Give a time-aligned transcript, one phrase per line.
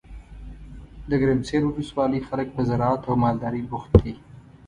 [1.09, 4.13] دګرمسیر ولسوالۍ خلګ په زراعت او مالدارۍ بوخت دي.